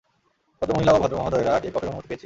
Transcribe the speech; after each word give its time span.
ভদ্রমহিলা 0.61 0.91
ও 0.93 0.99
ভদ্রমহোদয়েরা, 0.99 1.53
টেকঅফের 1.59 1.89
অনুমতি 1.89 2.07
পেয়েছি। 2.07 2.19